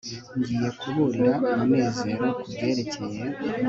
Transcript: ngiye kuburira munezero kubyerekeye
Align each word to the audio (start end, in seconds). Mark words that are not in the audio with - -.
ngiye 0.39 0.69
kuburira 0.79 1.33
munezero 1.59 2.25
kubyerekeye 2.41 3.21